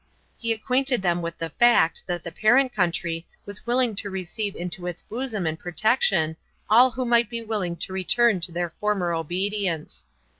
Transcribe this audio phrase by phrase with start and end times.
[0.35, 4.87] He acquainted them with the fact that the parent country was willing to receive into
[4.87, 6.37] its bosom and protection
[6.71, 10.05] all who might be willing to return to their former obedience.